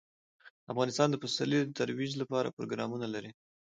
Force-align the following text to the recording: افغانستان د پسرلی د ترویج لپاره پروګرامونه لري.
افغانستان 0.71 1.07
د 1.11 1.15
پسرلی 1.23 1.59
د 1.63 1.71
ترویج 1.79 2.11
لپاره 2.21 2.53
پروګرامونه 2.57 3.05
لري. 3.15 3.31